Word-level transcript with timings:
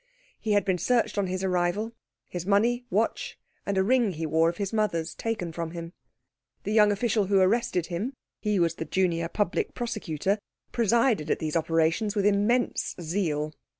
He 0.39 0.53
had 0.53 0.65
been 0.65 0.79
searched 0.79 1.19
on 1.19 1.27
his 1.27 1.43
arrival 1.43 1.91
his 2.27 2.43
money, 2.43 2.85
watch, 2.89 3.37
and 3.67 3.77
a 3.77 3.83
ring 3.83 4.13
he 4.13 4.25
wore 4.25 4.49
of 4.49 4.57
his 4.57 4.73
mother's 4.73 5.13
taken 5.13 5.51
from 5.51 5.69
him. 5.73 5.93
The 6.63 6.71
young 6.73 6.91
official 6.91 7.25
who 7.27 7.39
arrested 7.39 7.85
him 7.85 8.13
he 8.39 8.57
was 8.59 8.73
the 8.73 8.85
Junior 8.85 9.29
Public 9.29 9.75
Prosecutor 9.75 10.39
presided 10.71 11.29
at 11.29 11.37
these 11.37 11.55
operations 11.55 12.15
with 12.15 12.25
immense 12.25 12.95
zeal. 12.99 13.53